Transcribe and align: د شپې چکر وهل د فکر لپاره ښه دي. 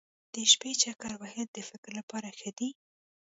د 0.33 0.35
شپې 0.51 0.71
چکر 0.81 1.11
وهل 1.21 1.47
د 1.53 1.59
فکر 1.69 1.91
لپاره 1.99 2.27
ښه 2.39 2.51
دي. 2.57 2.69